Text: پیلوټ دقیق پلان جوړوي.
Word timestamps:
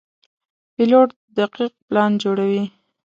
پیلوټ 0.75 1.09
دقیق 1.37 1.73
پلان 1.87 2.11
جوړوي. 2.23 2.63